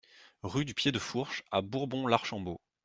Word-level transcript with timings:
Rue 0.41 0.65
du 0.65 0.73
Pied 0.73 0.91
de 0.91 0.97
Fourche 0.97 1.43
à 1.51 1.61
Bourbon-l'Archambault 1.61 2.59